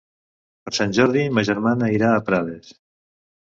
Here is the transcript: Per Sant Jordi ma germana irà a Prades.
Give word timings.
Per 0.69 0.73
Sant 0.77 0.95
Jordi 0.99 1.27
ma 1.35 1.45
germana 1.51 1.91
irà 1.99 2.11
a 2.17 2.25
Prades. 2.33 2.75